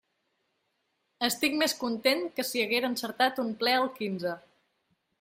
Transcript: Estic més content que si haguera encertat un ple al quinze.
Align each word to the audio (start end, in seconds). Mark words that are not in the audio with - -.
Estic 1.27 1.59
més 1.63 1.77
content 1.83 2.25
que 2.39 2.49
si 2.53 2.65
haguera 2.65 2.93
encertat 2.95 3.45
un 3.47 3.55
ple 3.63 3.79
al 3.83 3.89
quinze. 4.01 4.39